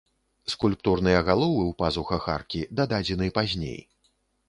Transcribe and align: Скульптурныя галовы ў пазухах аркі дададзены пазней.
Скульптурныя 0.53 1.19
галовы 1.27 1.61
ў 1.65 1.73
пазухах 1.83 2.23
аркі 2.39 2.65
дададзены 2.83 3.33
пазней. 3.41 3.81